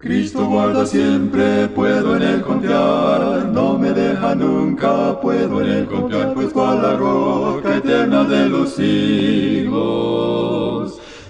[0.00, 6.34] Cristo guarda siempre, puedo en él confiar, no me deja nunca, puedo en él confiar,
[6.34, 9.72] pues cual la roca eterna de los siglos,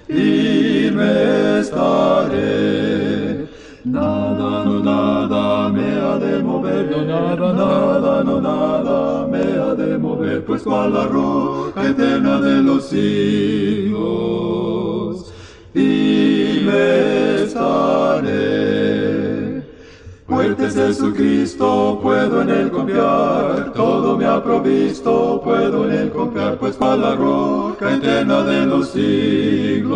[0.07, 3.49] y me estaré.
[3.85, 9.97] Nada, no nada me ha de mover, no nada, nada, no nada me ha de
[9.97, 14.13] mover, pues cual la roca eterna de los siglos,
[15.75, 16.61] y
[20.57, 27.01] Jesucristo, puedo en él confiar, todo me ha provisto, puedo en él confiar, pues cual
[27.03, 29.91] la roca eterna de los siglos,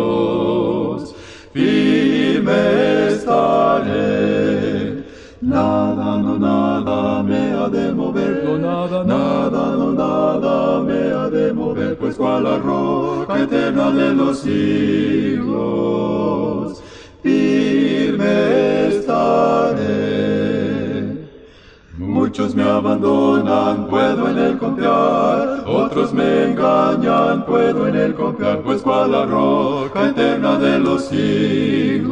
[1.53, 5.03] firme estaré.
[5.41, 11.51] Nada, no nada me ha de mover, no nada, nada, no nada me ha de
[11.51, 15.53] mover, pues cual la roca eterna de los siglos,
[22.43, 28.81] Muchos me abandonan, puedo en él confiar, otros me engañan, puedo en él confiar, pues
[28.81, 32.11] cual la roca eterna de los siglos,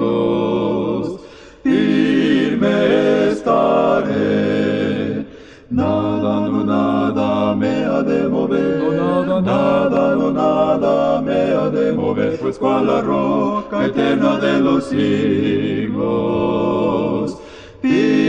[1.64, 5.26] firme estaré.
[5.70, 11.92] Nada, no nada me ha de mover, no nada, nada, no nada me ha de
[11.92, 16.08] mover, pues cual la roca eterna de los siglos,
[17.82, 18.21] firme.